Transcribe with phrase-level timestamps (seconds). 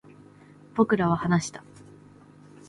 [0.73, 1.63] 僕らは話した